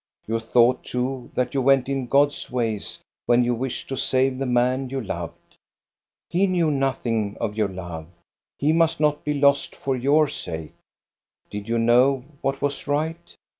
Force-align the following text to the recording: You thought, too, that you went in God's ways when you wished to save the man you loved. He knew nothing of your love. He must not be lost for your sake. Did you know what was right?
You 0.25 0.39
thought, 0.39 0.83
too, 0.83 1.29
that 1.35 1.53
you 1.53 1.61
went 1.61 1.87
in 1.87 2.07
God's 2.07 2.49
ways 2.49 2.97
when 3.27 3.43
you 3.43 3.53
wished 3.53 3.87
to 3.89 3.95
save 3.95 4.39
the 4.39 4.47
man 4.47 4.89
you 4.89 4.99
loved. 4.99 5.55
He 6.31 6.47
knew 6.47 6.71
nothing 6.71 7.37
of 7.39 7.55
your 7.55 7.67
love. 7.67 8.07
He 8.57 8.73
must 8.73 8.99
not 8.99 9.23
be 9.23 9.35
lost 9.35 9.75
for 9.75 9.95
your 9.95 10.27
sake. 10.27 10.73
Did 11.51 11.69
you 11.69 11.77
know 11.77 12.23
what 12.41 12.63
was 12.63 12.87
right? 12.87 13.35